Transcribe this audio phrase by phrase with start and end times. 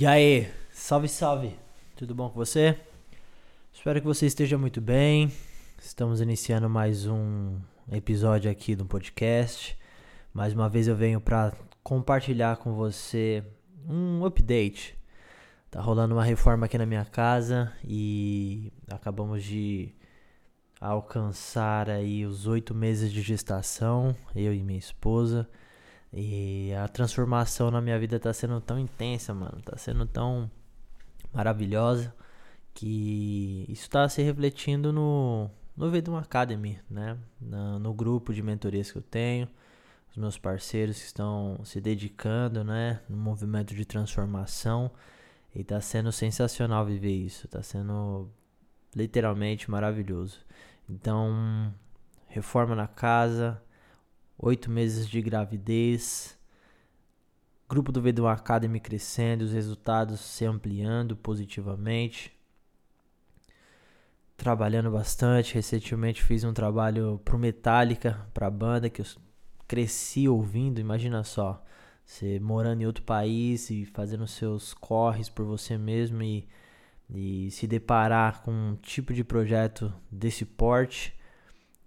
[0.00, 1.54] E aí, salve, salve!
[1.94, 2.74] Tudo bom com você?
[3.70, 5.30] Espero que você esteja muito bem.
[5.78, 7.58] Estamos iniciando mais um
[7.92, 9.76] episódio aqui do podcast.
[10.32, 11.52] Mais uma vez eu venho para
[11.82, 13.44] compartilhar com você
[13.86, 14.96] um update.
[15.70, 19.94] Tá rolando uma reforma aqui na minha casa e acabamos de
[20.80, 25.46] alcançar aí os oito meses de gestação, eu e minha esposa.
[26.12, 29.60] E a transformação na minha vida tá sendo tão intensa, mano.
[29.62, 30.50] Tá sendo tão
[31.32, 32.14] maravilhosa
[32.74, 37.16] que isso está se refletindo no, no Vedum Academy, né?
[37.40, 39.48] No, no grupo de mentorias que eu tenho,
[40.10, 43.00] os meus parceiros que estão se dedicando, né?
[43.08, 44.90] No movimento de transformação.
[45.54, 47.46] E tá sendo sensacional viver isso.
[47.48, 48.28] Tá sendo
[48.94, 50.38] literalmente maravilhoso.
[50.88, 51.72] Então,
[52.28, 53.62] reforma na casa,
[54.42, 56.36] oito meses de gravidez,
[57.68, 62.32] grupo do V2 Academy crescendo, os resultados se ampliando positivamente,
[64.36, 65.54] trabalhando bastante.
[65.54, 69.06] Recentemente fiz um trabalho pro Metallica, pra banda que eu
[69.68, 70.80] cresci ouvindo.
[70.80, 71.62] Imagina só,
[72.04, 76.48] você morando em outro país e fazendo seus corres por você mesmo e,
[77.10, 81.14] e se deparar com um tipo de projeto desse porte.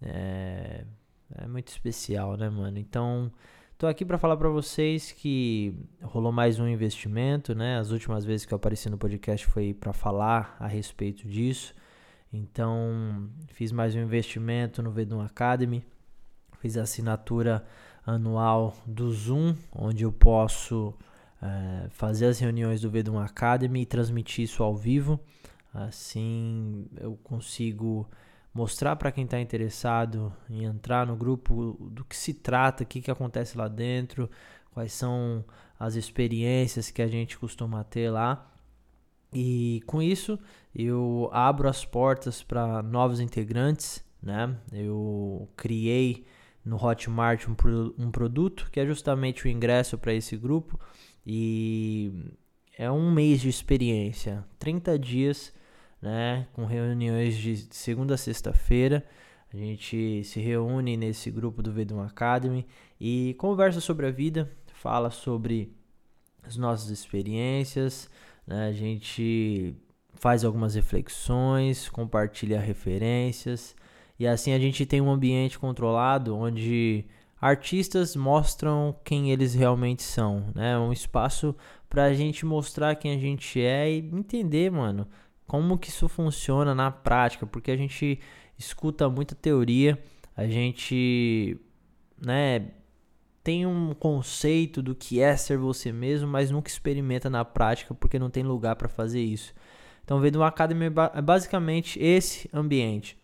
[0.02, 0.86] É,
[1.36, 2.78] é muito especial, né, mano?
[2.78, 3.32] Então,
[3.78, 7.78] tô aqui para falar para vocês que rolou mais um investimento, né?
[7.78, 11.74] As últimas vezes que eu apareci no podcast foi para falar a respeito disso.
[12.32, 15.84] Então, fiz mais um investimento no Vedum Academy.
[16.60, 17.66] Fiz a assinatura
[18.06, 20.94] anual do Zoom, onde eu posso
[21.42, 25.20] é, fazer as reuniões do Vedum Academy e transmitir isso ao vivo.
[25.74, 28.08] Assim, eu consigo
[28.54, 33.02] mostrar para quem está interessado em entrar no grupo do que se trata, o que,
[33.02, 34.30] que acontece lá dentro,
[34.72, 35.44] quais são
[35.80, 38.50] as experiências que a gente costuma ter lá.
[39.34, 40.38] E com isso
[40.76, 44.56] eu abro as portas para novos integrantes, né?
[44.72, 46.26] Eu criei
[46.64, 47.56] no Hotmart um,
[47.98, 50.80] um produto que é justamente o ingresso para esse grupo
[51.26, 52.12] e
[52.78, 55.54] é um mês de experiência, 30 dias
[56.04, 56.48] né?
[56.52, 59.06] Com reuniões de segunda a sexta-feira.
[59.54, 62.66] A gente se reúne nesse grupo do Vedum Academy
[63.00, 65.74] e conversa sobre a vida, fala sobre
[66.44, 68.10] as nossas experiências,
[68.46, 68.68] né?
[68.68, 69.78] a gente
[70.16, 73.74] faz algumas reflexões, compartilha referências
[74.20, 77.06] e assim a gente tem um ambiente controlado onde
[77.40, 80.78] artistas mostram quem eles realmente são, né?
[80.78, 81.56] Um espaço
[81.90, 85.08] para a gente mostrar quem a gente é e entender, mano,
[85.54, 88.20] como que isso funciona na prática, porque a gente
[88.58, 90.04] escuta muita teoria,
[90.36, 91.56] a gente,
[92.20, 92.72] né,
[93.44, 98.18] tem um conceito do que é ser você mesmo, mas nunca experimenta na prática porque
[98.18, 99.54] não tem lugar para fazer isso.
[100.04, 103.16] Então, vendo uma academia é basicamente esse ambiente.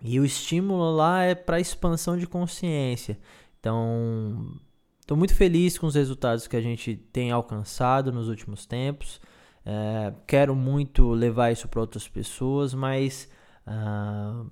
[0.00, 3.16] E o estímulo lá é para expansão de consciência.
[3.60, 4.52] Então,
[5.00, 9.20] estou muito feliz com os resultados que a gente tem alcançado nos últimos tempos.
[9.64, 13.28] É, quero muito levar isso para outras pessoas, mas
[13.66, 14.50] uh,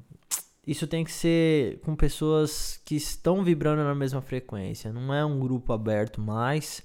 [0.67, 4.93] isso tem que ser com pessoas que estão vibrando na mesma frequência.
[4.93, 6.83] Não é um grupo aberto mais,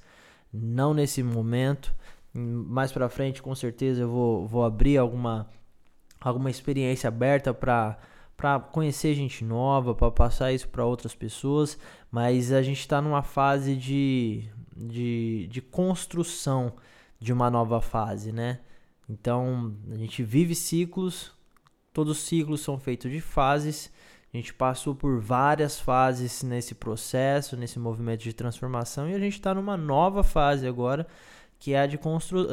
[0.51, 1.93] não nesse momento.
[2.33, 5.49] Mais para frente, com certeza, eu vou, vou abrir alguma,
[6.19, 7.97] alguma experiência aberta para
[8.37, 11.77] para conhecer gente nova, para passar isso para outras pessoas,
[12.11, 14.43] mas a gente está numa fase de,
[14.75, 16.73] de, de construção
[17.19, 18.59] de uma nova fase, né?
[19.09, 21.31] Então, a gente vive ciclos,
[21.93, 23.91] todos os ciclos são feitos de fases.
[24.33, 29.33] A gente passou por várias fases nesse processo, nesse movimento de transformação, e a gente
[29.33, 31.07] está numa nova fase agora,
[31.57, 32.45] que é a de constru...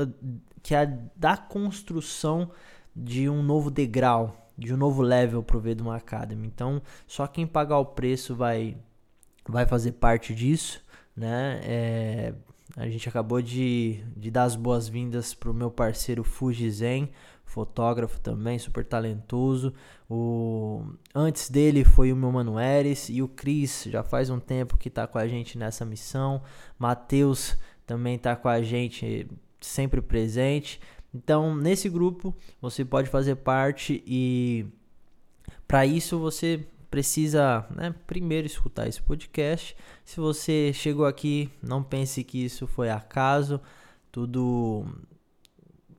[0.62, 0.86] que é
[1.16, 2.50] da construção
[2.94, 6.46] de um novo degrau, de um novo level para o Vedum Academy.
[6.46, 8.76] Então, só quem pagar o preço vai
[9.48, 10.80] vai fazer parte disso,
[11.16, 11.60] né?
[11.64, 12.34] É,
[12.76, 17.10] a gente acabou de, de dar as boas-vindas para o meu parceiro Fuji Zen,
[17.44, 19.74] fotógrafo também, super talentoso.
[20.08, 20.82] O,
[21.14, 22.54] antes dele foi o meu Mano
[23.10, 26.42] e o Cris, já faz um tempo que está com a gente nessa missão.
[26.78, 29.28] Matheus também está com a gente
[29.60, 30.80] sempre presente.
[31.14, 34.66] Então, nesse grupo, você pode fazer parte e
[35.68, 39.74] para isso você precisa né, primeiro escutar esse podcast.
[40.04, 43.58] Se você chegou aqui, não pense que isso foi acaso,
[44.12, 44.84] tudo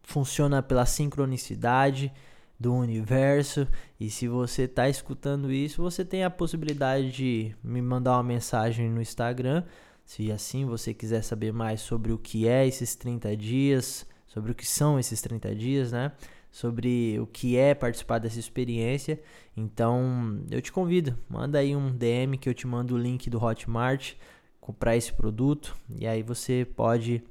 [0.04, 2.14] funciona pela sincronicidade
[2.60, 3.68] do universo.
[4.00, 8.88] E se você está escutando isso, você tem a possibilidade de me mandar uma mensagem
[8.88, 9.64] no Instagram.
[10.06, 14.56] Se assim você quiser saber mais sobre o que é esses 30 dias, sobre o
[14.56, 16.12] que são esses 30 dias, né?
[16.54, 19.20] Sobre o que é participar dessa experiência.
[19.58, 23.44] Então, eu te convido, manda aí um DM que eu te mando o link do
[23.44, 24.14] Hotmart
[24.62, 27.24] comprar esse produto e aí você pode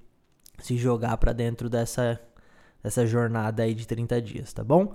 [0.59, 2.21] se jogar para dentro dessa
[2.83, 4.93] dessa jornada aí de 30 dias, tá bom?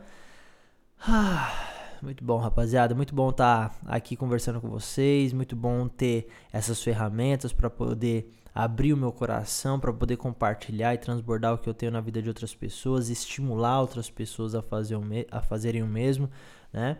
[0.99, 2.93] Ah, muito bom, rapaziada.
[2.95, 5.33] Muito bom estar tá aqui conversando com vocês.
[5.33, 10.97] Muito bom ter essas ferramentas para poder abrir o meu coração, para poder compartilhar e
[10.97, 14.95] transbordar o que eu tenho na vida de outras pessoas, estimular outras pessoas a, fazer
[14.95, 16.29] o a fazerem o mesmo,
[16.73, 16.97] né?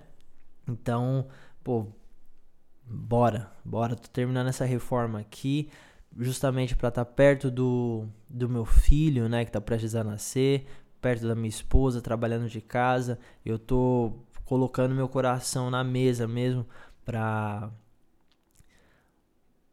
[0.68, 1.28] Então,
[1.64, 1.88] pô,
[2.86, 3.96] bora, bora.
[3.96, 5.70] Tô terminando essa reforma aqui
[6.18, 10.66] justamente para estar tá perto do, do meu filho, né, que está prestes a nascer,
[11.02, 13.20] perto da minha esposa, trabalhando de casa.
[13.46, 14.14] Eu tô
[14.48, 16.66] colocando meu coração na mesa mesmo
[17.06, 17.70] para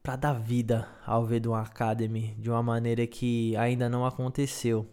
[0.03, 4.87] para dar vida ao Vedum Academy de uma maneira que ainda não aconteceu.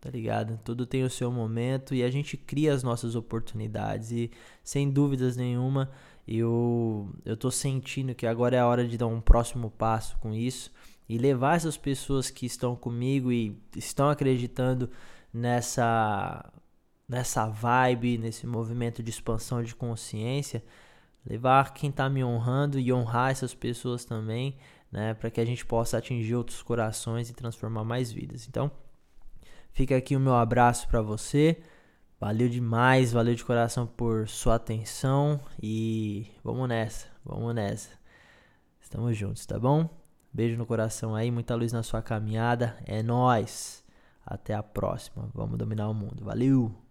[0.00, 0.58] Tá ligado?
[0.64, 4.30] Tudo tem o seu momento e a gente cria as nossas oportunidades e
[4.64, 5.90] sem dúvidas nenhuma
[6.26, 10.34] eu eu tô sentindo que agora é a hora de dar um próximo passo com
[10.34, 10.72] isso
[11.08, 14.90] e levar essas pessoas que estão comigo e estão acreditando
[15.32, 16.52] nessa
[17.08, 20.64] nessa vibe, nesse movimento de expansão de consciência,
[21.24, 24.56] levar quem está me honrando e honrar essas pessoas também,
[24.90, 28.46] né, para que a gente possa atingir outros corações e transformar mais vidas.
[28.48, 28.70] Então,
[29.72, 31.60] fica aqui o meu abraço para você.
[32.18, 37.90] Valeu demais, valeu de coração por sua atenção e vamos nessa, vamos nessa.
[38.80, 39.88] Estamos juntos, tá bom?
[40.32, 42.76] Beijo no coração aí, muita luz na sua caminhada.
[42.84, 43.84] É nós.
[44.24, 45.28] Até a próxima.
[45.34, 46.24] Vamos dominar o mundo.
[46.24, 46.85] Valeu.